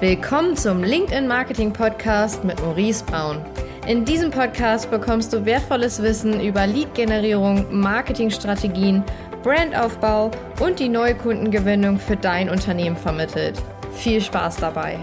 Willkommen 0.00 0.56
zum 0.56 0.82
LinkedIn 0.82 1.28
Marketing 1.28 1.72
Podcast 1.72 2.42
mit 2.42 2.60
Maurice 2.60 3.04
Braun. 3.04 3.40
In 3.86 4.04
diesem 4.04 4.32
Podcast 4.32 4.90
bekommst 4.90 5.32
du 5.32 5.44
wertvolles 5.44 6.02
Wissen 6.02 6.40
über 6.40 6.66
Lead-Generierung, 6.66 7.66
Marketingstrategien, 7.70 9.04
Brandaufbau 9.44 10.32
und 10.60 10.80
die 10.80 10.88
neue 10.88 11.14
Kundengewinnung 11.14 11.98
für 11.98 12.16
dein 12.16 12.50
Unternehmen 12.50 12.96
vermittelt. 12.96 13.62
Viel 13.92 14.20
Spaß 14.20 14.56
dabei! 14.56 14.98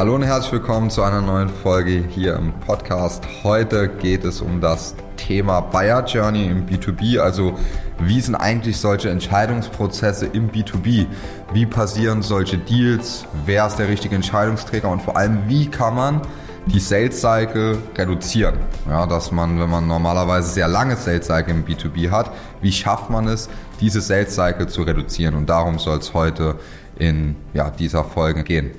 Hallo 0.00 0.14
und 0.14 0.22
herzlich 0.22 0.52
willkommen 0.52 0.88
zu 0.88 1.02
einer 1.02 1.20
neuen 1.20 1.50
Folge 1.50 2.02
hier 2.08 2.34
im 2.36 2.54
Podcast. 2.60 3.22
Heute 3.44 3.86
geht 3.86 4.24
es 4.24 4.40
um 4.40 4.58
das 4.58 4.94
Thema 5.18 5.60
Buyer 5.60 6.02
Journey 6.06 6.46
im 6.46 6.64
B2B, 6.64 7.18
also 7.18 7.52
wie 7.98 8.18
sind 8.18 8.34
eigentlich 8.34 8.78
solche 8.78 9.10
Entscheidungsprozesse 9.10 10.24
im 10.24 10.50
B2B? 10.50 11.04
Wie 11.52 11.66
passieren 11.66 12.22
solche 12.22 12.56
Deals? 12.56 13.26
Wer 13.44 13.66
ist 13.66 13.76
der 13.76 13.88
richtige 13.88 14.14
Entscheidungsträger? 14.14 14.88
Und 14.88 15.02
vor 15.02 15.18
allem, 15.18 15.40
wie 15.48 15.66
kann 15.66 15.94
man 15.94 16.22
die 16.64 16.80
Sales 16.80 17.20
Cycle 17.20 17.76
reduzieren? 17.94 18.54
Ja, 18.88 19.04
dass 19.04 19.30
man, 19.30 19.60
wenn 19.60 19.68
man 19.68 19.86
normalerweise 19.86 20.48
sehr 20.48 20.68
lange 20.68 20.96
Sales 20.96 21.26
Cycle 21.26 21.52
im 21.52 21.66
B2B 21.66 22.10
hat, 22.10 22.30
wie 22.62 22.72
schafft 22.72 23.10
man 23.10 23.28
es, 23.28 23.50
diese 23.82 24.00
Sales 24.00 24.34
Cycle 24.34 24.66
zu 24.66 24.80
reduzieren? 24.80 25.34
Und 25.34 25.50
darum 25.50 25.78
soll 25.78 25.98
es 25.98 26.14
heute 26.14 26.54
in 26.96 27.36
ja, 27.52 27.68
dieser 27.68 28.02
Folge 28.02 28.44
gehen. 28.44 28.70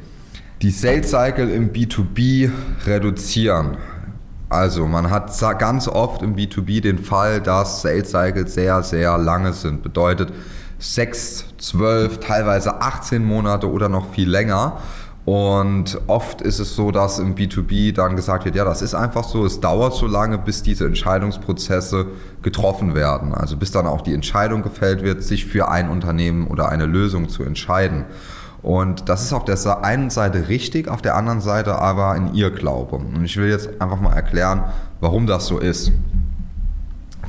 Die 0.61 0.69
Sales 0.69 1.09
Cycle 1.09 1.49
im 1.49 1.73
B2B 1.73 2.51
reduzieren. 2.85 3.77
Also 4.47 4.85
man 4.85 5.09
hat 5.09 5.33
ganz 5.57 5.87
oft 5.87 6.21
im 6.21 6.35
B2B 6.35 6.81
den 6.81 6.99
Fall, 6.99 7.41
dass 7.41 7.81
Sales 7.81 8.11
Cycles 8.11 8.53
sehr, 8.53 8.83
sehr 8.83 9.17
lange 9.17 9.53
sind. 9.53 9.81
Bedeutet 9.81 10.31
6, 10.77 11.45
12, 11.57 12.19
teilweise 12.19 12.79
18 12.79 13.25
Monate 13.25 13.71
oder 13.71 13.89
noch 13.89 14.11
viel 14.11 14.29
länger. 14.29 14.77
Und 15.25 15.99
oft 16.05 16.41
ist 16.41 16.59
es 16.59 16.75
so, 16.75 16.91
dass 16.91 17.17
im 17.17 17.33
B2B 17.33 17.95
dann 17.95 18.15
gesagt 18.15 18.45
wird, 18.45 18.55
ja, 18.55 18.63
das 18.63 18.83
ist 18.83 18.93
einfach 18.93 19.23
so, 19.23 19.43
es 19.45 19.61
dauert 19.61 19.95
so 19.95 20.05
lange, 20.05 20.37
bis 20.37 20.61
diese 20.61 20.85
Entscheidungsprozesse 20.85 22.05
getroffen 22.43 22.93
werden. 22.93 23.33
Also 23.33 23.57
bis 23.57 23.71
dann 23.71 23.87
auch 23.87 24.01
die 24.01 24.13
Entscheidung 24.13 24.61
gefällt 24.61 25.01
wird, 25.01 25.23
sich 25.23 25.47
für 25.47 25.69
ein 25.69 25.89
Unternehmen 25.89 26.45
oder 26.45 26.69
eine 26.69 26.85
Lösung 26.85 27.29
zu 27.29 27.41
entscheiden. 27.43 28.05
Und 28.63 29.09
das 29.09 29.23
ist 29.23 29.33
auf 29.33 29.45
der 29.45 29.83
einen 29.83 30.09
Seite 30.09 30.47
richtig, 30.47 30.87
auf 30.87 31.01
der 31.01 31.15
anderen 31.15 31.41
Seite 31.41 31.79
aber 31.79 32.15
in 32.15 32.35
Irrglaube. 32.35 32.97
Und 32.97 33.23
ich 33.25 33.37
will 33.37 33.49
jetzt 33.49 33.81
einfach 33.81 33.99
mal 33.99 34.13
erklären, 34.13 34.63
warum 34.99 35.25
das 35.25 35.47
so 35.47 35.57
ist. 35.57 35.91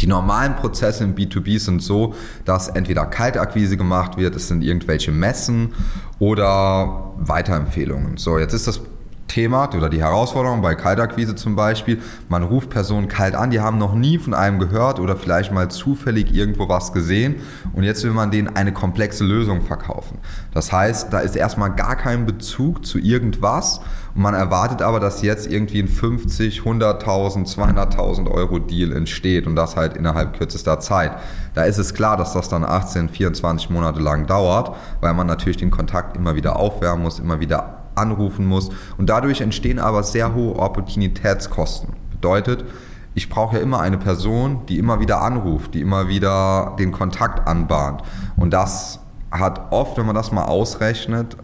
Die 0.00 0.06
normalen 0.06 0.56
Prozesse 0.56 1.04
im 1.04 1.14
B2B 1.14 1.58
sind 1.58 1.82
so, 1.82 2.14
dass 2.44 2.68
entweder 2.68 3.06
Kaltakquise 3.06 3.76
gemacht 3.76 4.16
wird, 4.16 4.34
es 4.34 4.48
sind 4.48 4.62
irgendwelche 4.62 5.12
Messen 5.12 5.74
oder 6.18 7.12
Weiterempfehlungen. 7.18 8.16
So, 8.16 8.38
jetzt 8.38 8.54
ist 8.54 8.66
das 8.66 8.80
Thema 9.28 9.68
oder 9.74 9.88
die 9.88 10.00
Herausforderung 10.00 10.62
bei 10.62 10.74
Kaltakquise 10.74 11.34
zum 11.34 11.56
Beispiel, 11.56 12.00
man 12.28 12.42
ruft 12.42 12.70
Personen 12.70 13.08
kalt 13.08 13.34
an, 13.34 13.50
die 13.50 13.60
haben 13.60 13.78
noch 13.78 13.94
nie 13.94 14.18
von 14.18 14.34
einem 14.34 14.58
gehört 14.58 15.00
oder 15.00 15.16
vielleicht 15.16 15.52
mal 15.52 15.70
zufällig 15.70 16.34
irgendwo 16.34 16.68
was 16.68 16.92
gesehen 16.92 17.36
und 17.72 17.82
jetzt 17.82 18.04
will 18.04 18.12
man 18.12 18.30
denen 18.30 18.54
eine 18.54 18.72
komplexe 18.72 19.24
Lösung 19.24 19.62
verkaufen. 19.62 20.18
Das 20.52 20.72
heißt, 20.72 21.12
da 21.12 21.20
ist 21.20 21.36
erstmal 21.36 21.74
gar 21.74 21.96
kein 21.96 22.26
Bezug 22.26 22.84
zu 22.84 22.98
irgendwas 22.98 23.80
und 24.14 24.22
man 24.22 24.34
erwartet 24.34 24.82
aber, 24.82 25.00
dass 25.00 25.22
jetzt 25.22 25.50
irgendwie 25.50 25.80
ein 25.80 25.88
50, 25.88 26.60
100.000, 26.60 27.54
200.000 27.54 28.30
Euro 28.30 28.58
Deal 28.58 28.92
entsteht 28.92 29.46
und 29.46 29.56
das 29.56 29.76
halt 29.76 29.96
innerhalb 29.96 30.36
kürzester 30.36 30.80
Zeit. 30.80 31.12
Da 31.54 31.64
ist 31.64 31.78
es 31.78 31.94
klar, 31.94 32.16
dass 32.16 32.32
das 32.32 32.48
dann 32.48 32.64
18, 32.64 33.08
24 33.08 33.70
Monate 33.70 34.00
lang 34.00 34.26
dauert, 34.26 34.76
weil 35.00 35.14
man 35.14 35.26
natürlich 35.26 35.56
den 35.56 35.70
Kontakt 35.70 36.16
immer 36.16 36.34
wieder 36.34 36.56
aufwärmen 36.56 37.02
muss, 37.02 37.18
immer 37.18 37.40
wieder 37.40 37.81
anrufen 37.94 38.46
muss. 38.46 38.70
Und 38.98 39.08
dadurch 39.08 39.40
entstehen 39.40 39.78
aber 39.78 40.02
sehr 40.02 40.34
hohe 40.34 40.56
Opportunitätskosten. 40.56 41.94
Bedeutet, 42.10 42.64
ich 43.14 43.28
brauche 43.28 43.56
ja 43.56 43.62
immer 43.62 43.80
eine 43.80 43.98
Person, 43.98 44.64
die 44.68 44.78
immer 44.78 45.00
wieder 45.00 45.20
anruft, 45.22 45.74
die 45.74 45.80
immer 45.80 46.08
wieder 46.08 46.76
den 46.78 46.92
Kontakt 46.92 47.46
anbahnt. 47.46 48.02
Und 48.36 48.52
das 48.52 49.00
hat 49.30 49.72
oft, 49.72 49.98
wenn 49.98 50.06
man 50.06 50.14
das 50.14 50.32
mal 50.32 50.44
ausrechnet, 50.44 51.36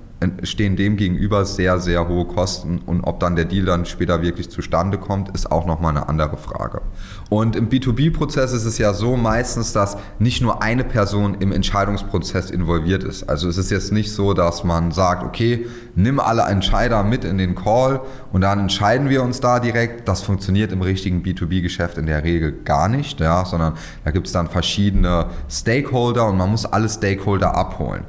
stehen 0.43 0.75
dem 0.75 0.97
gegenüber 0.97 1.45
sehr, 1.45 1.79
sehr 1.79 2.09
hohe 2.09 2.25
Kosten 2.25 2.81
und 2.85 3.03
ob 3.03 3.21
dann 3.21 3.37
der 3.37 3.45
Deal 3.45 3.65
dann 3.65 3.87
später 3.87 4.21
wirklich 4.21 4.51
zustande 4.51 4.99
kommt, 4.99 5.31
ist 5.31 5.53
auch 5.53 5.65
nochmal 5.65 5.91
eine 5.97 6.09
andere 6.09 6.37
Frage. 6.37 6.83
Und 7.31 7.55
im 7.55 7.69
B2B-Prozess 7.69 8.53
ist 8.53 8.65
es 8.65 8.79
ja 8.79 8.95
so 8.95 9.17
meistens, 9.17 9.73
dass 9.73 9.97
nicht 10.19 10.43
nur 10.43 10.61
eine 10.61 10.83
Person 10.83 11.37
im 11.39 11.53
Entscheidungsprozess 11.53 12.51
involviert 12.51 13.05
ist. 13.05 13.29
Also 13.29 13.49
es 13.49 13.59
ist 13.59 13.71
jetzt 13.71 13.93
nicht 13.93 14.13
so, 14.13 14.35
dass 14.35 14.65
man 14.65 14.91
sagt, 14.91 15.23
okay, 15.23 15.67
nimm 15.95 16.19
alle 16.19 16.43
Entscheider 16.43 17.05
mit 17.05 17.25
in 17.25 17.39
den 17.39 17.55
Call 17.55 18.01
und 18.33 18.41
dann 18.41 18.59
entscheiden 18.59 19.09
wir 19.09 19.23
uns 19.23 19.39
da 19.39 19.61
direkt. 19.61 20.09
Das 20.09 20.23
funktioniert 20.23 20.73
im 20.73 20.83
richtigen 20.83 21.23
B2B-Geschäft 21.23 21.97
in 21.97 22.07
der 22.07 22.25
Regel 22.25 22.53
gar 22.65 22.89
nicht, 22.89 23.21
ja, 23.21 23.45
sondern 23.45 23.75
da 24.05 24.11
gibt 24.11 24.27
es 24.27 24.33
dann 24.33 24.49
verschiedene 24.49 25.27
Stakeholder 25.49 26.27
und 26.27 26.37
man 26.39 26.51
muss 26.51 26.67
alle 26.67 26.89
Stakeholder 26.89 27.55
abholen. 27.55 28.05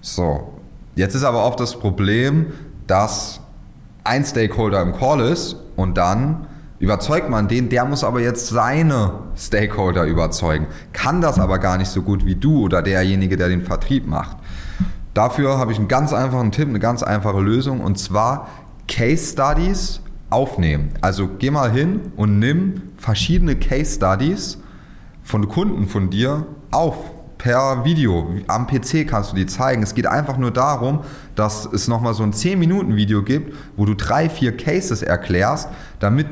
So, 0.00 0.53
Jetzt 0.96 1.14
ist 1.14 1.24
aber 1.24 1.44
oft 1.44 1.58
das 1.60 1.78
Problem, 1.78 2.46
dass 2.86 3.40
ein 4.04 4.24
Stakeholder 4.24 4.82
im 4.82 4.92
Call 4.92 5.20
ist 5.20 5.56
und 5.76 5.96
dann 5.96 6.46
überzeugt 6.78 7.30
man 7.30 7.48
den, 7.48 7.68
der 7.68 7.84
muss 7.84 8.04
aber 8.04 8.20
jetzt 8.20 8.48
seine 8.48 9.12
Stakeholder 9.36 10.04
überzeugen, 10.04 10.66
kann 10.92 11.20
das 11.20 11.38
aber 11.38 11.58
gar 11.58 11.78
nicht 11.78 11.88
so 11.88 12.02
gut 12.02 12.26
wie 12.26 12.34
du 12.34 12.60
oder 12.64 12.82
derjenige, 12.82 13.36
der 13.36 13.48
den 13.48 13.62
Vertrieb 13.62 14.06
macht. 14.06 14.36
Dafür 15.14 15.58
habe 15.58 15.72
ich 15.72 15.78
einen 15.78 15.88
ganz 15.88 16.12
einfachen 16.12 16.52
Tipp, 16.52 16.68
eine 16.68 16.80
ganz 16.80 17.02
einfache 17.02 17.40
Lösung 17.40 17.80
und 17.80 17.98
zwar 17.98 18.48
Case 18.86 19.32
Studies 19.32 20.00
aufnehmen. 20.28 20.90
Also 21.00 21.28
geh 21.38 21.50
mal 21.50 21.70
hin 21.70 22.00
und 22.16 22.38
nimm 22.38 22.82
verschiedene 22.98 23.56
Case 23.56 23.94
Studies 23.94 24.58
von 25.22 25.48
Kunden 25.48 25.86
von 25.86 26.10
dir 26.10 26.46
auf 26.70 26.96
per 27.44 27.84
Video. 27.84 28.26
Am 28.46 28.66
PC 28.66 29.06
kannst 29.06 29.32
du 29.32 29.36
die 29.36 29.44
zeigen. 29.44 29.82
Es 29.82 29.94
geht 29.94 30.06
einfach 30.06 30.38
nur 30.38 30.50
darum, 30.50 31.00
dass 31.34 31.66
es 31.66 31.88
nochmal 31.88 32.14
so 32.14 32.22
ein 32.22 32.32
10-Minuten-Video 32.32 33.22
gibt, 33.22 33.54
wo 33.76 33.84
du 33.84 33.92
drei, 33.92 34.30
vier 34.30 34.56
Cases 34.56 35.02
erklärst, 35.02 35.68
damit 36.00 36.28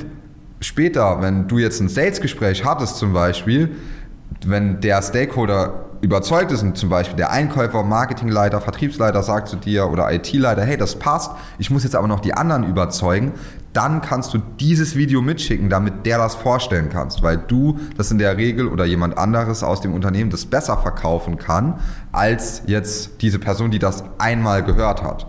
später, 0.59 1.21
wenn 1.21 1.47
du 1.47 1.59
jetzt 1.59 1.79
ein 1.81 1.87
Sales-Gespräch 1.87 2.65
hattest 2.65 2.97
zum 2.97 3.13
Beispiel, 3.13 3.75
wenn 4.43 4.81
der 4.81 5.03
Stakeholder 5.03 5.85
überzeugt 6.01 6.51
ist 6.51 6.63
und 6.63 6.79
zum 6.79 6.89
Beispiel 6.89 7.15
der 7.15 7.29
Einkäufer, 7.29 7.83
Marketingleiter, 7.83 8.59
Vertriebsleiter 8.59 9.21
sagt 9.21 9.49
zu 9.49 9.57
dir 9.57 9.91
oder 9.91 10.11
IT-Leiter, 10.11 10.63
hey, 10.63 10.77
das 10.77 10.95
passt, 10.95 11.31
ich 11.59 11.69
muss 11.69 11.83
jetzt 11.83 11.95
aber 11.95 12.07
noch 12.07 12.21
die 12.21 12.33
anderen 12.33 12.63
überzeugen, 12.63 13.33
dann 13.73 14.01
kannst 14.01 14.33
du 14.33 14.37
dieses 14.37 14.95
Video 14.95 15.21
mitschicken, 15.21 15.69
damit 15.69 16.05
der 16.05 16.19
das 16.19 16.35
vorstellen 16.35 16.89
kannst, 16.89 17.23
weil 17.23 17.37
du 17.37 17.79
das 17.97 18.11
in 18.11 18.19
der 18.19 18.37
Regel 18.37 18.67
oder 18.67 18.85
jemand 18.85 19.17
anderes 19.17 19.63
aus 19.63 19.81
dem 19.81 19.93
Unternehmen 19.93 20.29
das 20.29 20.45
besser 20.45 20.77
verkaufen 20.77 21.37
kann, 21.37 21.79
als 22.11 22.61
jetzt 22.67 23.21
diese 23.21 23.39
Person, 23.39 23.71
die 23.71 23.79
das 23.79 24.03
einmal 24.19 24.63
gehört 24.63 25.03
hat. 25.03 25.27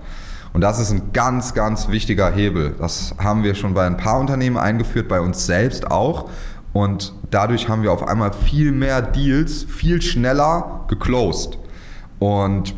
Und 0.53 0.61
das 0.61 0.79
ist 0.79 0.93
ein 0.93 1.13
ganz, 1.13 1.55
ganz 1.55 1.89
wichtiger 1.89 2.31
Hebel. 2.31 2.77
Das 2.79 3.15
haben 3.19 3.43
wir 3.43 3.55
schon 3.55 3.75
bei 3.75 3.87
ein 3.87 3.97
paar 3.97 4.21
Unternehmen 4.21 4.57
eingeführt, 4.57 5.09
bei 5.09 5.21
uns 5.21 5.47
selbst 5.47 5.91
auch. 5.91 6.31
Und 6.73 7.13
dadurch 7.31 7.69
haben 7.69 7.83
wir 7.83 7.93
auf 7.93 8.07
einmal 8.07 8.33
viel 8.33 8.71
mehr 8.71 9.03
Deals, 9.03 9.65
viel 9.65 10.01
schneller 10.01 10.85
geclosed. 10.89 11.59
Und 12.19 12.75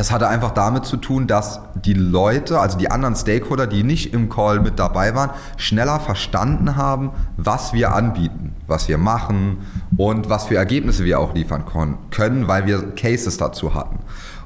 das 0.00 0.10
hatte 0.10 0.28
einfach 0.28 0.52
damit 0.52 0.86
zu 0.86 0.96
tun, 0.96 1.26
dass 1.26 1.60
die 1.74 1.92
Leute, 1.92 2.58
also 2.58 2.78
die 2.78 2.90
anderen 2.90 3.14
Stakeholder, 3.14 3.66
die 3.66 3.82
nicht 3.82 4.14
im 4.14 4.30
Call 4.30 4.60
mit 4.60 4.78
dabei 4.78 5.14
waren, 5.14 5.28
schneller 5.58 6.00
verstanden 6.00 6.76
haben, 6.76 7.10
was 7.36 7.74
wir 7.74 7.92
anbieten, 7.94 8.56
was 8.66 8.88
wir 8.88 8.96
machen 8.96 9.58
und 9.98 10.30
was 10.30 10.44
für 10.44 10.56
Ergebnisse 10.56 11.04
wir 11.04 11.20
auch 11.20 11.34
liefern 11.34 11.64
können, 12.10 12.48
weil 12.48 12.64
wir 12.64 12.94
Cases 12.94 13.36
dazu 13.36 13.74
hatten. 13.74 13.98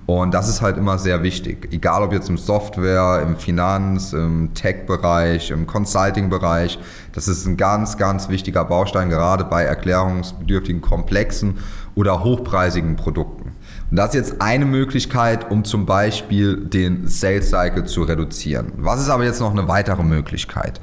Und 0.07 0.35
das 0.35 0.49
ist 0.49 0.61
halt 0.61 0.77
immer 0.77 0.99
sehr 0.99 1.23
wichtig. 1.23 1.69
Egal 1.71 2.03
ob 2.03 2.13
jetzt 2.13 2.29
im 2.29 2.37
Software, 2.37 3.23
im 3.23 3.37
Finanz, 3.37 4.13
im 4.13 4.55
Tech-Bereich, 4.55 5.53
im 5.53 5.69
Consulting-Bereich. 5.69 6.81
Das 7.13 7.29
ist 7.29 7.47
ein 7.47 7.57
ganz, 7.57 7.97
ganz 7.97 8.29
wichtiger 8.29 8.65
Baustein, 8.65 9.09
gerade 9.09 9.45
bei 9.45 9.63
erklärungsbedürftigen, 9.63 10.83
komplexen 10.83 11.59
oder 11.95 12.25
hochpreisigen 12.25 12.97
Produkten. 12.97 13.44
Und 13.91 13.97
das 13.97 14.09
ist 14.09 14.15
jetzt 14.15 14.43
eine 14.43 14.65
Möglichkeit, 14.65 15.51
um 15.51 15.65
zum 15.65 15.87
Beispiel 15.87 16.57
den 16.57 17.07
Sales 17.07 17.51
Cycle 17.51 17.85
zu 17.85 18.03
reduzieren. 18.03 18.73
Was 18.77 19.01
ist 19.01 19.09
aber 19.09 19.25
jetzt 19.25 19.41
noch 19.41 19.53
eine 19.53 19.69
weitere 19.69 20.03
Möglichkeit? 20.03 20.81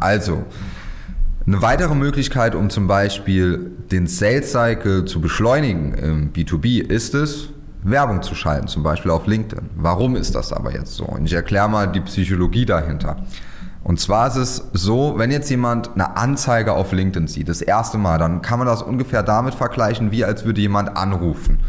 Also, 0.00 0.44
eine 1.46 1.62
weitere 1.62 1.94
Möglichkeit, 1.94 2.54
um 2.54 2.70
zum 2.70 2.86
Beispiel 2.88 3.70
den 3.90 4.06
Sales 4.06 4.50
Cycle 4.52 5.04
zu 5.04 5.20
beschleunigen 5.20 5.94
im 5.94 6.32
B2B, 6.32 6.80
ist 6.80 7.14
es, 7.14 7.50
Werbung 7.82 8.22
zu 8.22 8.34
schalten, 8.34 8.66
zum 8.66 8.82
Beispiel 8.82 9.12
auf 9.12 9.26
LinkedIn. 9.26 9.70
Warum 9.76 10.16
ist 10.16 10.34
das 10.34 10.52
aber 10.52 10.72
jetzt 10.72 10.94
so? 10.94 11.04
Und 11.04 11.26
ich 11.26 11.32
erkläre 11.32 11.68
mal 11.68 11.86
die 11.86 12.00
Psychologie 12.00 12.66
dahinter. 12.66 13.18
Und 13.84 14.00
zwar 14.00 14.26
ist 14.26 14.36
es 14.36 14.64
so, 14.72 15.14
wenn 15.16 15.30
jetzt 15.30 15.48
jemand 15.48 15.92
eine 15.94 16.16
Anzeige 16.16 16.72
auf 16.72 16.90
LinkedIn 16.90 17.28
sieht, 17.28 17.48
das 17.48 17.62
erste 17.62 17.98
Mal, 17.98 18.18
dann 18.18 18.42
kann 18.42 18.58
man 18.58 18.66
das 18.66 18.82
ungefähr 18.82 19.22
damit 19.22 19.54
vergleichen, 19.54 20.10
wie 20.10 20.24
als 20.24 20.44
würde 20.44 20.60
jemand 20.60 20.96
anrufen. 20.96 21.60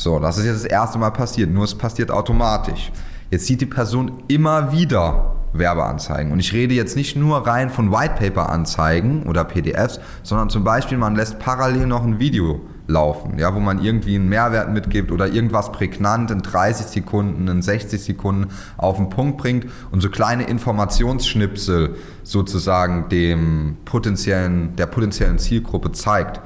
So, 0.00 0.18
das 0.18 0.38
ist 0.38 0.46
jetzt 0.46 0.64
das 0.64 0.70
erste 0.70 0.98
Mal 0.98 1.10
passiert, 1.10 1.50
nur 1.50 1.64
es 1.64 1.74
passiert 1.74 2.10
automatisch. 2.10 2.90
Jetzt 3.30 3.44
sieht 3.44 3.60
die 3.60 3.66
Person 3.66 4.22
immer 4.28 4.72
wieder 4.72 5.36
Werbeanzeigen. 5.52 6.32
Und 6.32 6.40
ich 6.40 6.54
rede 6.54 6.72
jetzt 6.72 6.96
nicht 6.96 7.16
nur 7.16 7.46
rein 7.46 7.68
von 7.68 7.92
Whitepaper-Anzeigen 7.92 9.24
oder 9.24 9.44
PDFs, 9.44 10.00
sondern 10.22 10.48
zum 10.48 10.64
Beispiel, 10.64 10.96
man 10.96 11.16
lässt 11.16 11.38
parallel 11.38 11.86
noch 11.86 12.02
ein 12.02 12.18
Video 12.18 12.62
laufen, 12.86 13.38
ja, 13.38 13.54
wo 13.54 13.60
man 13.60 13.84
irgendwie 13.84 14.14
einen 14.14 14.30
Mehrwert 14.30 14.72
mitgibt 14.72 15.12
oder 15.12 15.28
irgendwas 15.28 15.70
prägnant 15.70 16.30
in 16.30 16.40
30 16.40 16.86
Sekunden, 16.86 17.46
in 17.46 17.60
60 17.60 18.02
Sekunden 18.02 18.46
auf 18.78 18.96
den 18.96 19.10
Punkt 19.10 19.36
bringt 19.36 19.66
und 19.90 20.00
so 20.00 20.08
kleine 20.08 20.44
Informationsschnipsel 20.44 21.96
sozusagen 22.22 23.10
dem 23.10 23.76
potenziellen, 23.84 24.76
der 24.76 24.86
potenziellen 24.86 25.38
Zielgruppe 25.38 25.92
zeigt. 25.92 26.40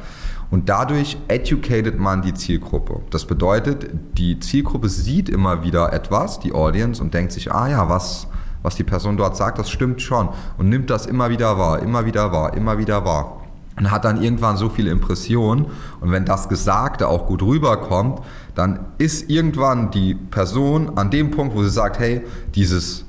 Und 0.50 0.68
dadurch 0.68 1.18
educated 1.28 1.98
man 1.98 2.22
die 2.22 2.34
Zielgruppe. 2.34 3.00
Das 3.10 3.24
bedeutet, 3.24 3.90
die 4.18 4.38
Zielgruppe 4.38 4.88
sieht 4.88 5.28
immer 5.28 5.62
wieder 5.64 5.92
etwas, 5.92 6.40
die 6.40 6.52
Audience, 6.52 7.02
und 7.02 7.14
denkt 7.14 7.32
sich, 7.32 7.52
ah 7.52 7.68
ja, 7.68 7.88
was, 7.88 8.28
was 8.62 8.76
die 8.76 8.84
Person 8.84 9.16
dort 9.16 9.36
sagt, 9.36 9.58
das 9.58 9.70
stimmt 9.70 10.02
schon. 10.02 10.28
Und 10.58 10.68
nimmt 10.68 10.90
das 10.90 11.06
immer 11.06 11.30
wieder 11.30 11.58
wahr, 11.58 11.80
immer 11.82 12.06
wieder 12.06 12.32
wahr, 12.32 12.54
immer 12.54 12.78
wieder 12.78 13.04
wahr. 13.04 13.40
Und 13.76 13.90
hat 13.90 14.04
dann 14.04 14.22
irgendwann 14.22 14.56
so 14.56 14.68
viele 14.68 14.92
Impressionen 14.92 15.66
und 16.00 16.12
wenn 16.12 16.24
das 16.24 16.48
Gesagte 16.48 17.08
auch 17.08 17.26
gut 17.26 17.42
rüberkommt, 17.42 18.20
dann 18.54 18.86
ist 18.98 19.28
irgendwann 19.28 19.90
die 19.90 20.14
Person 20.14 20.96
an 20.96 21.10
dem 21.10 21.32
Punkt, 21.32 21.56
wo 21.56 21.62
sie 21.64 21.70
sagt, 21.70 21.98
hey, 21.98 22.22
dieses 22.54 23.04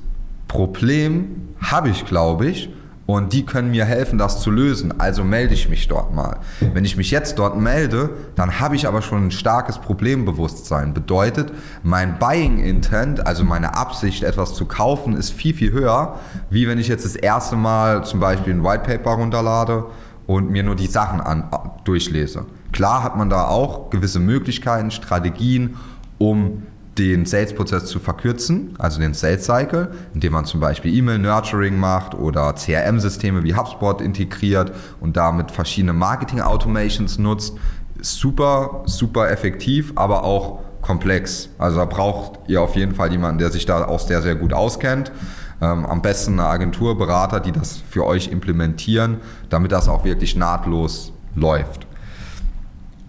Problem 0.48 1.50
habe 1.60 1.90
ich, 1.90 2.04
glaube 2.04 2.46
ich, 2.46 2.68
und 3.06 3.32
die 3.32 3.46
können 3.46 3.70
mir 3.70 3.84
helfen, 3.84 4.18
das 4.18 4.40
zu 4.40 4.50
lösen. 4.50 5.00
Also 5.00 5.22
melde 5.22 5.54
ich 5.54 5.68
mich 5.68 5.86
dort 5.86 6.12
mal. 6.12 6.38
Wenn 6.74 6.84
ich 6.84 6.96
mich 6.96 7.12
jetzt 7.12 7.38
dort 7.38 7.56
melde, 7.58 8.10
dann 8.34 8.58
habe 8.58 8.74
ich 8.74 8.88
aber 8.88 9.00
schon 9.00 9.28
ein 9.28 9.30
starkes 9.30 9.78
Problembewusstsein. 9.78 10.92
Bedeutet, 10.92 11.52
mein 11.84 12.18
Buying 12.18 12.58
Intent, 12.58 13.24
also 13.24 13.44
meine 13.44 13.76
Absicht, 13.76 14.24
etwas 14.24 14.54
zu 14.54 14.66
kaufen, 14.66 15.16
ist 15.16 15.30
viel, 15.30 15.54
viel 15.54 15.70
höher, 15.70 16.16
wie 16.50 16.66
wenn 16.66 16.78
ich 16.78 16.88
jetzt 16.88 17.04
das 17.04 17.14
erste 17.14 17.54
Mal 17.54 18.04
zum 18.04 18.18
Beispiel 18.18 18.52
ein 18.52 18.64
White 18.64 18.84
Paper 18.84 19.12
runterlade 19.12 19.84
und 20.26 20.50
mir 20.50 20.64
nur 20.64 20.74
die 20.74 20.88
Sachen 20.88 21.20
an, 21.20 21.44
durchlese. 21.84 22.46
Klar 22.72 23.04
hat 23.04 23.16
man 23.16 23.30
da 23.30 23.46
auch 23.46 23.90
gewisse 23.90 24.18
Möglichkeiten, 24.18 24.90
Strategien, 24.90 25.76
um 26.18 26.64
den 26.98 27.26
Sales-Prozess 27.26 27.86
zu 27.86 27.98
verkürzen, 27.98 28.74
also 28.78 29.00
den 29.00 29.14
Sales-Cycle, 29.14 29.90
indem 30.14 30.32
man 30.32 30.44
zum 30.44 30.60
Beispiel 30.60 30.94
E-Mail-Nurturing 30.94 31.78
macht 31.78 32.14
oder 32.14 32.54
CRM-Systeme 32.54 33.42
wie 33.44 33.54
HubSpot 33.54 34.00
integriert 34.00 34.72
und 35.00 35.16
damit 35.16 35.50
verschiedene 35.50 35.92
Marketing-Automations 35.92 37.18
nutzt. 37.18 37.56
Super, 38.00 38.82
super 38.86 39.30
effektiv, 39.30 39.92
aber 39.96 40.24
auch 40.24 40.60
komplex. 40.80 41.48
Also 41.58 41.78
da 41.78 41.84
braucht 41.84 42.38
ihr 42.48 42.62
auf 42.62 42.76
jeden 42.76 42.94
Fall 42.94 43.10
jemanden, 43.10 43.38
der 43.38 43.50
sich 43.50 43.66
da 43.66 43.86
auch 43.86 44.00
sehr, 44.00 44.22
sehr 44.22 44.36
gut 44.36 44.52
auskennt. 44.52 45.12
Ähm, 45.60 45.84
am 45.86 46.02
besten 46.02 46.38
eine 46.38 46.48
Agentur, 46.48 46.96
Berater, 46.96 47.40
die 47.40 47.52
das 47.52 47.82
für 47.90 48.04
euch 48.04 48.28
implementieren, 48.28 49.18
damit 49.48 49.72
das 49.72 49.88
auch 49.88 50.04
wirklich 50.04 50.36
nahtlos 50.36 51.12
läuft. 51.34 51.85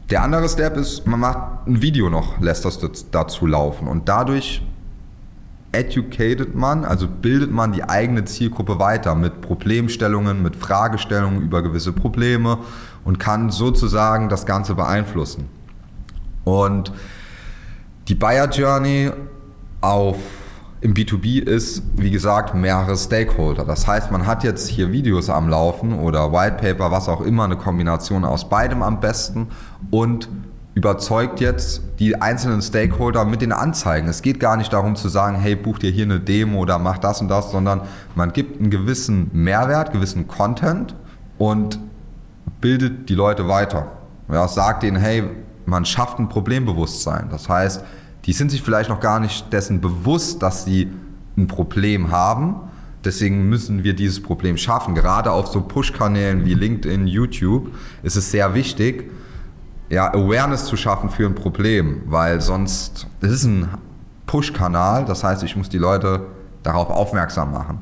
Der 0.10 0.24
andere 0.24 0.48
Step 0.48 0.78
ist, 0.78 1.06
man 1.06 1.20
macht 1.20 1.68
ein 1.68 1.82
Video 1.82 2.10
noch, 2.10 2.40
lässt 2.40 2.64
das 2.64 2.80
dazu 3.12 3.46
laufen 3.46 3.90
und 3.90 4.08
dadurch 4.08 4.62
educated 5.74 6.56
man, 6.56 6.86
also 6.86 7.08
bildet 7.10 7.52
man 7.52 7.74
die 7.74 7.84
eigene 7.84 8.24
Zielgruppe 8.24 8.80
weiter 8.80 9.16
mit 9.16 9.42
Problemstellungen, 9.42 10.42
mit 10.42 10.56
Fragestellungen 10.56 11.42
über 11.42 11.62
gewisse 11.62 11.92
Probleme 11.92 12.60
und 13.04 13.20
kann 13.20 13.50
sozusagen 13.50 14.30
das 14.30 14.46
Ganze 14.46 14.76
beeinflussen. 14.76 15.50
Und 16.46 16.94
die 18.08 18.16
Buyer 18.16 18.50
Journey 18.50 19.12
auf 19.82 20.18
im 20.82 20.94
B2B 20.94 21.42
ist, 21.42 21.82
wie 21.96 22.12
gesagt, 22.12 22.54
mehrere 22.54 22.96
Stakeholder. 22.96 23.66
Das 23.66 23.88
heißt, 23.88 24.12
man 24.12 24.28
hat 24.28 24.44
jetzt 24.44 24.68
hier 24.68 24.92
Videos 24.92 25.30
am 25.30 25.50
Laufen 25.50 25.98
oder 25.98 26.32
White 26.32 26.58
Paper, 26.58 26.92
was 26.92 27.10
auch 27.10 27.22
immer, 27.22 27.46
eine 27.46 27.58
Kombination 27.58 28.24
aus 28.24 28.48
beidem 28.50 28.84
am 28.84 29.00
besten 29.00 29.48
und 29.90 30.30
überzeugt 30.76 31.40
jetzt 31.40 31.82
die 31.98 32.22
einzelnen 32.22 32.62
Stakeholder 32.62 33.26
mit 33.26 33.42
den 33.42 33.52
Anzeigen. 33.52 34.08
Es 34.08 34.22
geht 34.22 34.40
gar 34.40 34.58
nicht 34.58 34.72
darum 34.72 34.96
zu 34.96 35.10
sagen, 35.10 35.36
hey, 35.40 35.56
buch 35.56 35.80
dir 35.80 35.90
hier 35.90 36.06
eine 36.06 36.20
Demo 36.20 36.60
oder 36.60 36.78
mach 36.78 37.00
das 37.00 37.20
und 37.20 37.30
das, 37.30 37.50
sondern 37.50 37.82
man 38.14 38.32
gibt 38.32 38.60
einen 38.60 38.70
gewissen 38.70 39.32
Mehrwert, 39.34 39.92
gewissen 39.92 40.28
Content 40.28 40.96
und 41.40 41.80
bildet 42.62 43.10
die 43.10 43.16
Leute 43.16 43.48
weiter. 43.48 43.88
Ja, 44.32 44.48
sagt 44.48 44.84
ihnen, 44.84 44.98
hey, 44.98 45.24
man 45.66 45.84
schafft 45.86 46.20
ein 46.20 46.30
Problembewusstsein. 46.30 47.30
Das 47.32 47.50
heißt, 47.50 47.84
die 48.28 48.34
sind 48.34 48.52
sich 48.52 48.62
vielleicht 48.62 48.90
noch 48.90 49.00
gar 49.00 49.20
nicht 49.20 49.52
dessen 49.54 49.82
bewusst, 49.82 50.44
dass 50.44 50.66
sie 50.66 50.92
ein 51.38 51.48
Problem 51.48 52.12
haben. 52.12 52.58
Deswegen 53.06 53.48
müssen 53.48 53.86
wir 53.86 53.96
dieses 53.96 54.22
Problem 54.22 54.58
schaffen. 54.58 54.96
Gerade 54.96 55.32
auf 55.32 55.48
so 55.48 55.62
Push-Kanälen 55.62 56.46
wie 56.46 56.54
LinkedIn, 56.54 57.08
YouTube 57.08 57.74
ist 58.04 58.18
es 58.18 58.30
sehr 58.32 58.54
wichtig, 58.54 59.10
ja, 59.90 60.14
Awareness 60.14 60.66
zu 60.66 60.76
schaffen 60.76 61.10
für 61.10 61.26
ein 61.26 61.36
Problem, 61.36 62.02
weil 62.08 62.42
sonst, 62.42 63.08
es 63.22 63.32
ist 63.32 63.46
ein 63.46 63.70
Push-Kanal, 64.26 65.06
das 65.06 65.24
heißt, 65.24 65.44
ich 65.44 65.56
muss 65.56 65.70
die 65.70 65.78
Leute 65.78 66.26
darauf 66.64 66.90
aufmerksam 66.90 67.54
machen. 67.54 67.80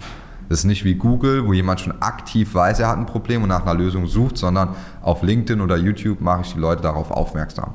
Das 0.47 0.59
ist 0.59 0.65
nicht 0.65 0.85
wie 0.85 0.93
Google, 0.93 1.47
wo 1.47 1.53
jemand 1.53 1.79
schon 1.79 1.99
aktiv 2.03 2.53
weiß, 2.53 2.79
er 2.79 2.89
hat 2.89 2.97
ein 2.97 3.07
Problem 3.07 3.41
und 3.41 3.49
nach 3.49 3.63
einer 3.63 3.73
Lösung 3.73 4.05
sucht, 4.05 4.37
sondern 4.37 4.75
auf 5.01 5.23
LinkedIn 5.23 5.59
oder 5.59 5.77
YouTube 5.77 6.21
mache 6.21 6.41
ich 6.41 6.53
die 6.53 6.59
Leute 6.59 6.83
darauf 6.83 7.09
aufmerksam. 7.09 7.73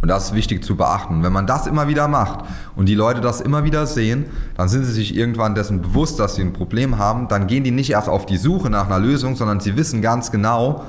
Und 0.00 0.08
das 0.08 0.26
ist 0.26 0.34
wichtig 0.34 0.64
zu 0.64 0.76
beachten. 0.76 1.22
Wenn 1.22 1.32
man 1.32 1.46
das 1.46 1.66
immer 1.66 1.88
wieder 1.88 2.08
macht 2.08 2.44
und 2.76 2.88
die 2.88 2.94
Leute 2.94 3.20
das 3.20 3.40
immer 3.40 3.64
wieder 3.64 3.86
sehen, 3.86 4.26
dann 4.56 4.68
sind 4.68 4.84
sie 4.84 4.92
sich 4.92 5.14
irgendwann 5.14 5.54
dessen 5.54 5.82
bewusst, 5.82 6.18
dass 6.18 6.34
sie 6.34 6.42
ein 6.42 6.52
Problem 6.52 6.98
haben. 6.98 7.28
Dann 7.28 7.46
gehen 7.46 7.64
die 7.64 7.70
nicht 7.70 7.90
erst 7.90 8.08
auf 8.08 8.26
die 8.26 8.36
Suche 8.36 8.70
nach 8.70 8.86
einer 8.86 8.98
Lösung, 8.98 9.36
sondern 9.36 9.60
sie 9.60 9.76
wissen 9.76 10.02
ganz 10.02 10.30
genau, 10.30 10.84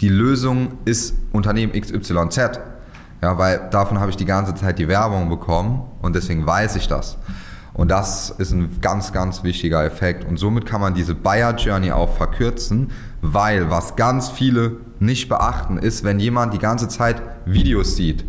die 0.00 0.08
Lösung 0.08 0.72
ist 0.84 1.14
Unternehmen 1.32 1.72
XYZ. 1.72 2.60
Ja, 3.22 3.38
weil 3.38 3.68
davon 3.70 4.00
habe 4.00 4.10
ich 4.10 4.16
die 4.16 4.24
ganze 4.24 4.54
Zeit 4.54 4.80
die 4.80 4.88
Werbung 4.88 5.28
bekommen 5.28 5.82
und 6.00 6.16
deswegen 6.16 6.44
weiß 6.44 6.74
ich 6.74 6.88
das. 6.88 7.16
Und 7.74 7.90
das 7.90 8.30
ist 8.30 8.52
ein 8.52 8.80
ganz, 8.80 9.12
ganz 9.12 9.44
wichtiger 9.44 9.84
Effekt. 9.84 10.24
Und 10.28 10.38
somit 10.38 10.66
kann 10.66 10.80
man 10.80 10.94
diese 10.94 11.14
Buyer 11.14 11.56
Journey 11.56 11.90
auch 11.90 12.14
verkürzen, 12.14 12.90
weil 13.22 13.70
was 13.70 13.96
ganz 13.96 14.28
viele 14.28 14.76
nicht 14.98 15.28
beachten 15.28 15.78
ist, 15.78 16.04
wenn 16.04 16.20
jemand 16.20 16.52
die 16.52 16.58
ganze 16.58 16.88
Zeit 16.88 17.22
Videos 17.46 17.96
sieht 17.96 18.24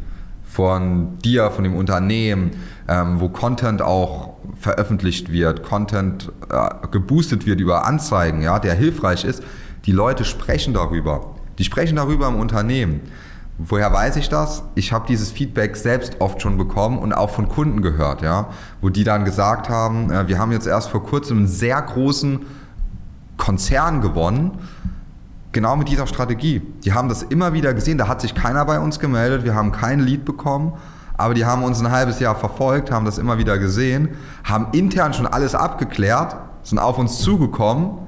von 0.45 1.18
dir, 1.19 1.51
von 1.51 1.63
dem 1.63 1.75
Unternehmen, 1.75 2.51
ähm, 2.88 3.19
wo 3.19 3.30
Content 3.30 3.81
auch 3.81 4.36
veröffentlicht 4.56 5.31
wird, 5.31 5.64
Content 5.64 6.31
äh, 6.50 6.69
geboostet 6.92 7.45
wird 7.45 7.59
über 7.59 7.85
Anzeigen, 7.85 8.42
ja, 8.42 8.59
der 8.59 8.76
hilfreich 8.76 9.26
ist. 9.26 9.44
Die 9.85 9.92
Leute 9.92 10.26
sprechen 10.26 10.73
darüber. 10.73 11.35
Die 11.57 11.64
sprechen 11.64 11.95
darüber 11.95 12.28
im 12.28 12.35
Unternehmen. 12.35 13.02
Woher 13.60 13.94
weiß 13.94 14.16
ich 14.16 14.30
das? 14.30 14.64
Ich 14.74 14.92
habe 14.92 15.06
dieses 15.07 15.31
Feedback 15.31 15.76
selbst 15.76 16.19
oft 16.19 16.42
schon 16.42 16.57
bekommen 16.57 16.98
und 16.98 17.14
auch 17.14 17.30
von 17.30 17.48
Kunden 17.50 17.83
gehört, 17.83 18.24
ja, 18.24 18.48
wo 18.81 18.90
die 18.90 19.04
dann 19.04 19.26
gesagt 19.26 19.69
haben, 19.69 20.12
äh, 20.12 20.28
wir 20.28 20.40
haben 20.40 20.52
jetzt 20.52 20.66
erst 20.66 20.90
vor 20.90 21.04
kurzem 21.04 21.38
einen 21.38 21.48
sehr 21.48 21.80
großen 21.80 22.40
Konzern 23.38 24.02
gewonnen, 24.02 24.57
genau 25.52 25.76
mit 25.76 25.88
dieser 25.88 26.07
Strategie. 26.07 26.64
Die 26.83 26.94
haben 26.94 27.10
das 27.10 27.22
immer 27.22 27.54
wieder 27.54 27.76
gesehen, 27.76 28.00
da 28.00 28.07
hat 28.07 28.22
sich 28.22 28.33
keiner 28.33 28.66
bei 28.66 28.80
uns 28.80 29.00
gemeldet, 29.00 29.44
wir 29.44 29.54
haben 29.54 29.72
kein 29.72 30.00
Lied 30.00 30.26
bekommen, 30.26 30.74
aber 31.16 31.36
die 31.36 31.45
haben 31.45 31.64
uns 31.64 31.80
ein 31.80 31.92
halbes 31.92 32.19
Jahr 32.19 32.36
verfolgt, 32.36 32.90
haben 32.90 33.06
das 33.06 33.19
immer 33.19 33.38
wieder 33.38 33.60
gesehen, 33.60 34.10
haben 34.44 34.68
intern 34.72 35.14
schon 35.14 35.28
alles 35.28 35.54
abgeklärt, 35.54 36.38
sind 36.64 36.80
auf 36.80 36.98
uns 36.98 37.19
zugekommen 37.19 38.00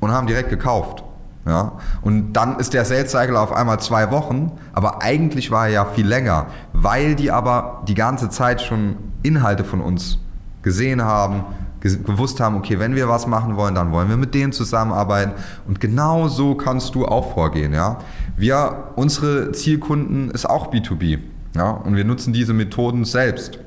und 0.00 0.10
haben 0.12 0.26
direkt 0.26 0.50
gekauft. 0.50 1.02
Ja? 1.46 1.72
Und 2.02 2.34
dann 2.34 2.58
ist 2.58 2.74
der 2.74 2.84
Sales 2.84 3.10
Cycle 3.10 3.36
auf 3.36 3.52
einmal 3.52 3.80
zwei 3.80 4.10
Wochen, 4.10 4.52
aber 4.72 5.02
eigentlich 5.02 5.50
war 5.50 5.66
er 5.66 5.72
ja 5.72 5.84
viel 5.84 6.06
länger, 6.06 6.46
weil 6.72 7.14
die 7.14 7.30
aber 7.30 7.82
die 7.88 7.94
ganze 7.94 8.30
Zeit 8.30 8.62
schon 8.62 8.96
Inhalte 9.22 9.64
von 9.64 9.80
uns 9.80 10.18
gesehen 10.62 11.02
haben, 11.02 11.44
gewusst 11.80 12.38
haben, 12.38 12.56
okay, 12.56 12.78
wenn 12.78 12.94
wir 12.94 13.08
was 13.08 13.26
machen 13.26 13.56
wollen, 13.56 13.74
dann 13.74 13.90
wollen 13.90 14.08
wir 14.08 14.16
mit 14.16 14.34
denen 14.34 14.52
zusammenarbeiten. 14.52 15.32
Und 15.66 15.80
genau 15.80 16.28
so 16.28 16.54
kannst 16.54 16.94
du 16.94 17.06
auch 17.06 17.34
vorgehen. 17.34 17.72
Ja? 17.72 17.98
Wir, 18.36 18.90
unsere 18.94 19.50
Zielkunden 19.50 20.30
ist 20.30 20.48
auch 20.48 20.72
B2B. 20.72 21.18
Ja? 21.56 21.70
Und 21.70 21.96
wir 21.96 22.04
nutzen 22.04 22.32
diese 22.32 22.54
Methoden 22.54 23.04
selbst. 23.04 23.58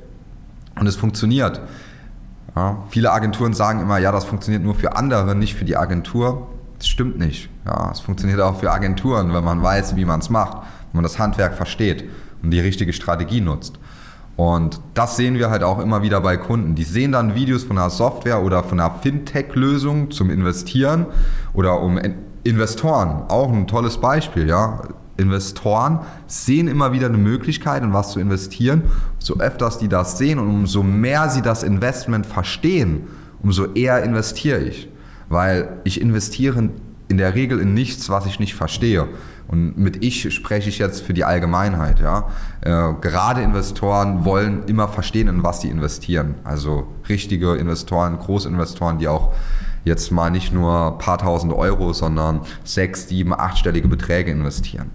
Und 0.80 0.88
es 0.88 0.96
funktioniert. 0.96 1.60
Ja? 2.56 2.78
Viele 2.90 3.12
Agenturen 3.12 3.54
sagen 3.54 3.82
immer, 3.82 3.98
ja, 3.98 4.14
das 4.14 4.24
funktioniert 4.24 4.64
nur 4.64 4.76
für 4.76 4.96
andere, 4.96 5.36
nicht 5.36 5.56
für 5.56 5.66
die 5.66 5.76
Agentur. 5.76 6.48
Das 6.78 6.88
stimmt 6.88 7.18
nicht. 7.18 7.50
Ja, 7.66 7.92
es 7.92 8.00
funktioniert 8.00 8.42
auch 8.42 8.60
für 8.60 8.72
Agenturen, 8.72 9.34
wenn 9.34 9.44
man 9.44 9.62
weiß, 9.62 9.96
wie 9.96 10.06
man 10.06 10.20
es 10.20 10.30
macht, 10.30 10.58
wenn 10.92 11.02
man 11.02 11.04
das 11.04 11.20
Handwerk 11.20 11.56
versteht 11.56 12.06
und 12.44 12.52
die 12.52 12.60
richtige 12.60 12.94
Strategie 12.94 13.42
nutzt. 13.42 13.80
Und 14.36 14.82
das 14.94 15.16
sehen 15.16 15.36
wir 15.36 15.50
halt 15.50 15.64
auch 15.64 15.80
immer 15.80 16.02
wieder 16.02 16.20
bei 16.20 16.36
Kunden. 16.36 16.76
Die 16.76 16.84
sehen 16.84 17.14
dann 17.14 17.36
Videos 17.36 17.64
von 17.64 17.78
einer 17.78 17.90
Software 17.90 18.44
oder 18.44 18.64
von 18.64 18.80
einer 18.80 18.96
Fintech-Lösung 18.96 20.12
zum 20.12 20.30
Investieren 20.30 21.06
oder 21.54 21.80
um 21.80 21.98
Investoren. 22.44 23.24
Auch 23.30 23.52
ein 23.52 23.68
tolles 23.68 23.98
Beispiel, 23.98 24.48
ja. 24.48 24.82
Investoren 25.18 26.00
sehen 26.28 26.68
immer 26.68 26.92
wieder 26.92 27.08
eine 27.08 27.18
Möglichkeit, 27.18 27.82
in 27.84 27.94
was 27.94 28.12
zu 28.12 28.20
investieren. 28.20 28.84
So 29.18 29.38
öfters 29.38 29.78
die 29.78 29.88
das 29.88 30.18
sehen 30.18 30.40
und 30.40 30.50
umso 30.50 30.84
mehr 30.84 31.30
sie 31.30 31.42
das 31.42 31.64
Investment 31.64 32.26
verstehen, 32.26 33.08
umso 33.42 33.68
eher 33.74 34.04
investiere 34.04 34.60
ich. 34.60 34.90
Weil 35.30 35.70
ich 35.84 36.00
investiere 36.02 36.70
in 37.08 37.18
der 37.18 37.36
Regel 37.36 37.60
in 37.60 37.74
nichts, 37.74 38.10
was 38.10 38.26
ich 38.26 38.40
nicht 38.40 38.56
verstehe. 38.56 39.08
Und 39.48 39.78
mit 39.78 40.04
ich 40.04 40.34
spreche 40.34 40.70
ich 40.70 40.80
jetzt 40.80 41.02
für 41.02 41.14
die 41.14 41.24
Allgemeinheit. 41.24 42.00
Ja? 42.00 42.30
Äh, 42.62 42.94
gerade 43.00 43.42
Investoren 43.42 44.26
wollen 44.26 44.64
immer 44.66 44.88
verstehen, 44.88 45.28
in 45.28 45.44
was 45.44 45.62
sie 45.62 45.70
investieren. 45.70 46.36
Also 46.44 46.88
richtige 47.08 47.56
Investoren, 47.56 48.18
Großinvestoren, 48.18 48.98
die 48.98 49.08
auch 49.08 49.34
jetzt 49.84 50.12
mal 50.12 50.32
nicht 50.32 50.52
nur 50.52 50.94
ein 50.94 50.98
paar 50.98 51.20
tausend 51.20 51.54
Euro, 51.54 51.94
sondern 51.94 52.42
sechs, 52.64 53.08
sieben, 53.08 53.34
achtstellige 53.34 53.88
Beträge 53.88 54.32
investieren. 54.32 54.90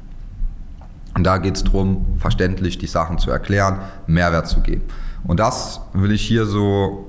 Und 1.15 1.25
da 1.25 1.39
geht 1.39 1.57
es 1.57 1.65
darum, 1.65 2.07
verständlich 2.19 2.79
die 2.79 2.87
Sachen 2.87 3.19
zu 3.19 3.31
erklären, 3.31 3.81
Mehrwert 4.07 4.49
zu 4.49 4.61
geben. 4.61 4.83
Und 5.25 5.39
das 5.39 5.81
will 5.93 6.13
ich 6.13 6.23
hier 6.23 6.47
so 6.47 7.07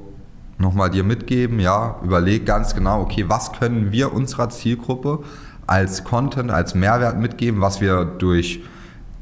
nochmal 0.62 0.89
dir 0.89 1.03
mitgeben. 1.03 1.60
Ja, 1.60 2.00
überleg 2.03 2.46
ganz 2.46 2.74
genau, 2.74 3.01
okay, 3.01 3.25
was 3.27 3.51
können 3.51 3.91
wir 3.91 4.13
unserer 4.13 4.50
Zielgruppe 4.50 5.20
als 5.68 6.03
Content, 6.03 6.51
als 6.51 6.75
Mehrwert 6.75 7.20
mitgeben, 7.20 7.62
was 7.62 7.82
wir 7.82 8.06
durch 8.06 8.62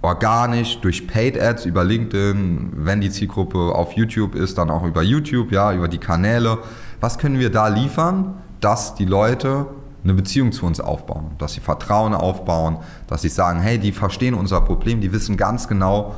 organisch, 0.01 0.79
durch 0.81 1.07
Paid 1.07 1.39
Ads 1.39 1.65
über 1.65 1.83
LinkedIn, 1.83 2.71
wenn 2.73 3.01
die 3.01 3.09
Zielgruppe 3.09 3.57
auf 3.75 3.93
YouTube 3.93 4.35
ist, 4.35 4.57
dann 4.57 4.69
auch 4.69 4.83
über 4.83 5.01
YouTube, 5.01 5.51
ja, 5.51 5.73
über 5.73 5.87
die 5.87 5.97
Kanäle. 5.97 6.59
Was 7.01 7.17
können 7.17 7.39
wir 7.39 7.49
da 7.49 7.67
liefern, 7.67 8.35
dass 8.61 8.95
die 8.95 9.05
Leute 9.05 9.65
eine 10.03 10.13
Beziehung 10.13 10.53
zu 10.53 10.65
uns 10.65 10.79
aufbauen, 10.79 11.31
dass 11.37 11.53
sie 11.53 11.59
Vertrauen 11.59 12.13
aufbauen, 12.13 12.77
dass 13.07 13.21
sie 13.21 13.29
sagen, 13.29 13.59
hey, 13.59 13.77
die 13.77 13.91
verstehen 13.91 14.33
unser 14.33 14.61
Problem, 14.61 15.01
die 15.01 15.11
wissen 15.11 15.35
ganz 15.35 15.67
genau, 15.67 16.15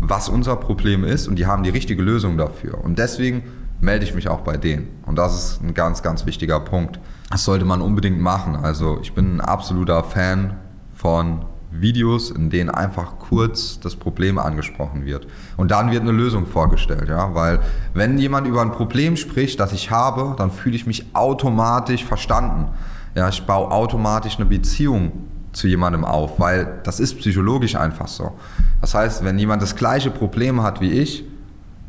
was 0.00 0.28
unser 0.28 0.56
Problem 0.56 1.04
ist 1.04 1.28
und 1.28 1.36
die 1.36 1.46
haben 1.46 1.62
die 1.62 1.70
richtige 1.70 2.02
Lösung 2.02 2.36
dafür. 2.36 2.84
Und 2.84 2.98
deswegen 2.98 3.44
melde 3.80 4.04
ich 4.04 4.14
mich 4.14 4.28
auch 4.28 4.40
bei 4.40 4.56
denen. 4.56 4.88
Und 5.06 5.16
das 5.16 5.34
ist 5.34 5.62
ein 5.62 5.74
ganz, 5.74 6.02
ganz 6.02 6.26
wichtiger 6.26 6.60
Punkt. 6.60 6.98
Das 7.30 7.44
sollte 7.44 7.64
man 7.64 7.82
unbedingt 7.82 8.20
machen. 8.20 8.56
Also 8.56 8.98
ich 9.02 9.14
bin 9.14 9.36
ein 9.36 9.40
absoluter 9.40 10.02
Fan 10.04 10.56
von 10.94 11.44
Videos, 11.70 12.30
in 12.30 12.50
denen 12.50 12.70
einfach 12.70 13.18
kurz 13.18 13.80
das 13.80 13.96
Problem 13.96 14.38
angesprochen 14.38 15.04
wird. 15.04 15.26
Und 15.56 15.70
dann 15.70 15.90
wird 15.90 16.02
eine 16.02 16.12
Lösung 16.12 16.46
vorgestellt, 16.46 17.08
ja, 17.08 17.34
weil 17.34 17.60
wenn 17.94 18.18
jemand 18.18 18.46
über 18.46 18.62
ein 18.62 18.72
Problem 18.72 19.16
spricht, 19.16 19.60
das 19.60 19.72
ich 19.72 19.90
habe, 19.90 20.34
dann 20.38 20.50
fühle 20.50 20.76
ich 20.76 20.86
mich 20.86 21.06
automatisch 21.14 22.04
verstanden. 22.04 22.68
Ja, 23.14 23.28
ich 23.28 23.44
baue 23.44 23.70
automatisch 23.70 24.36
eine 24.36 24.46
Beziehung 24.46 25.12
zu 25.52 25.68
jemandem 25.68 26.04
auf, 26.04 26.38
weil 26.38 26.80
das 26.84 27.00
ist 27.00 27.18
psychologisch 27.18 27.76
einfach 27.76 28.08
so. 28.08 28.32
Das 28.80 28.94
heißt, 28.94 29.24
wenn 29.24 29.38
jemand 29.38 29.62
das 29.62 29.74
gleiche 29.74 30.10
Problem 30.10 30.62
hat 30.62 30.80
wie 30.80 30.90
ich, 30.90 31.24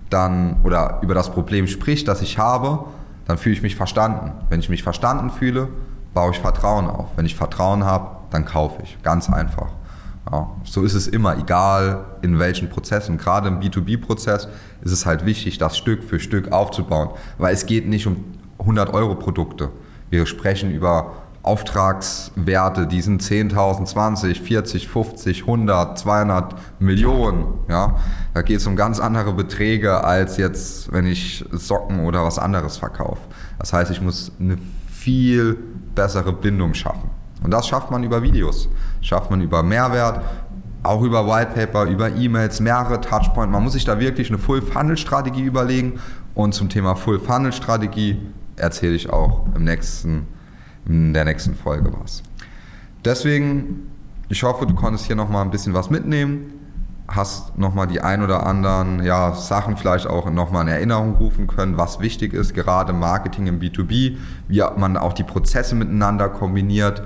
dann 0.10 0.58
oder 0.64 1.00
über 1.02 1.14
das 1.14 1.32
Problem 1.32 1.68
spricht, 1.68 2.08
das 2.08 2.22
ich 2.22 2.38
habe, 2.38 2.86
dann 3.26 3.38
fühle 3.38 3.56
ich 3.56 3.62
mich 3.62 3.76
verstanden. 3.76 4.32
Wenn 4.50 4.60
ich 4.60 4.70
mich 4.70 4.84
verstanden 4.84 5.30
fühle, 5.30 5.68
baue 6.14 6.32
ich 6.32 6.40
Vertrauen 6.40 6.90
auf. 6.90 7.10
Wenn 7.16 7.26
ich 7.26 7.36
Vertrauen 7.36 7.84
habe, 7.84 8.18
dann 8.32 8.46
kaufe 8.46 8.82
ich. 8.84 8.98
Ganz 9.04 9.30
einfach. 9.30 9.68
Ja, 10.32 10.50
so 10.64 10.84
ist 10.84 10.94
es 10.94 11.08
immer, 11.08 11.38
egal 11.38 12.06
in 12.22 12.40
welchen 12.40 12.70
Prozessen. 12.70 13.18
Gerade 13.18 13.48
im 13.48 13.60
B2B-Prozess 13.60 14.48
ist 14.82 14.92
es 14.92 15.06
halt 15.06 15.26
wichtig, 15.26 15.58
das 15.58 15.78
Stück 15.78 16.04
für 16.04 16.20
Stück 16.20 16.52
aufzubauen, 16.52 17.10
weil 17.38 17.54
es 17.54 17.66
geht 17.66 17.88
nicht 17.88 18.08
um 18.08 18.26
100 18.60 18.94
Euro 18.94 19.16
Produkte. 19.16 19.70
Wir 20.10 20.26
sprechen 20.26 20.72
über 20.72 21.14
Auftragswerte, 21.48 22.88
die 22.88 23.02
sind 23.02 23.24
10.000, 23.24 23.86
20, 23.86 24.42
40, 24.42 24.88
50, 24.88 25.42
100, 25.42 25.98
200 25.98 26.56
Millionen. 26.80 27.46
Ja? 27.70 27.96
Da 28.34 28.42
geht 28.42 28.58
es 28.58 28.68
um 28.68 28.76
ganz 28.76 29.00
andere 29.00 29.34
Beträge 29.34 30.04
als 30.04 30.38
jetzt, 30.38 30.92
wenn 30.92 31.08
ich 31.08 31.46
Socken 31.52 32.02
oder 32.02 32.24
was 32.24 32.38
anderes 32.38 32.78
verkaufe. 32.78 33.22
Das 33.60 33.74
heißt, 33.74 33.90
ich 33.92 34.02
muss 34.02 34.32
eine 34.40 34.58
viel 34.90 35.58
bessere 35.96 36.34
Bindung 36.34 36.74
schaffen. 36.74 37.10
Und 37.44 37.52
das 37.52 37.68
schafft 37.68 37.92
man 37.92 38.04
über 38.04 38.22
Videos, 38.22 38.68
schafft 39.02 39.32
man 39.32 39.42
über 39.42 39.64
Mehrwert, 39.64 40.22
auch 40.84 41.02
über 41.02 41.28
Whitepaper, 41.28 41.86
über 41.86 42.10
E-Mails, 42.10 42.60
mehrere 42.60 43.00
Touchpoints. 43.02 43.52
Man 43.52 43.64
muss 43.64 43.74
sich 43.74 43.86
da 43.86 44.00
wirklich 44.00 44.30
eine 44.30 44.38
Full-Funnel-Strategie 44.38 45.44
überlegen. 45.44 46.00
Und 46.34 46.54
zum 46.54 46.70
Thema 46.70 46.96
Full-Funnel-Strategie 46.96 48.20
erzähle 48.58 48.96
ich 48.96 49.10
auch 49.10 49.46
im 49.56 49.64
nächsten 49.64 50.28
in 50.88 51.14
der 51.14 51.26
nächsten 51.26 51.56
Folge 51.56 51.92
was. 52.02 52.24
Deswegen, 53.04 53.92
ich 54.30 54.44
hoffe, 54.44 54.66
du 54.66 54.76
konntest 54.76 55.06
hier 55.06 55.16
nochmal 55.16 55.44
ein 55.44 55.52
bisschen 55.52 55.74
was 55.74 55.90
mitnehmen, 55.90 56.54
hast 57.08 57.58
nochmal 57.58 57.88
die 57.88 58.02
ein 58.02 58.22
oder 58.22 58.46
anderen 58.46 59.04
ja, 59.04 59.34
Sachen 59.34 59.78
vielleicht 59.78 60.08
auch 60.08 60.30
nochmal 60.30 60.64
in 60.64 60.68
Erinnerung 60.68 61.16
rufen 61.16 61.48
können, 61.48 61.78
was 61.78 62.00
wichtig 62.00 62.34
ist, 62.34 62.54
gerade 62.54 62.92
Marketing 62.92 63.48
im 63.48 63.60
B2B, 63.60 64.18
wie 64.48 64.64
man 64.78 64.98
auch 64.98 65.14
die 65.14 65.24
Prozesse 65.24 65.76
miteinander 65.76 66.30
kombiniert. 66.30 67.04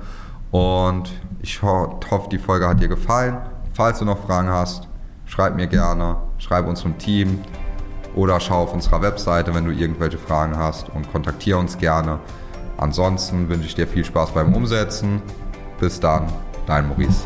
Und 0.49 1.11
ich 1.41 1.61
hoffe, 1.61 2.29
die 2.31 2.39
Folge 2.39 2.67
hat 2.67 2.81
dir 2.81 2.87
gefallen. 2.87 3.37
Falls 3.73 3.99
du 3.99 4.05
noch 4.05 4.25
Fragen 4.25 4.49
hast, 4.49 4.87
schreib 5.25 5.55
mir 5.55 5.67
gerne, 5.67 6.17
schreib 6.39 6.67
unserem 6.67 6.97
Team 6.97 7.39
oder 8.15 8.39
schau 8.39 8.63
auf 8.63 8.73
unserer 8.73 9.01
Webseite, 9.01 9.53
wenn 9.53 9.65
du 9.65 9.71
irgendwelche 9.71 10.17
Fragen 10.17 10.57
hast 10.57 10.89
und 10.89 11.11
kontaktiere 11.11 11.57
uns 11.57 11.77
gerne. 11.77 12.19
Ansonsten 12.81 13.47
wünsche 13.47 13.67
ich 13.67 13.75
dir 13.75 13.87
viel 13.87 14.03
Spaß 14.03 14.31
beim 14.31 14.53
Umsetzen. 14.55 15.21
Bis 15.79 15.99
dann, 15.99 16.27
dein 16.65 16.87
Maurice. 16.87 17.23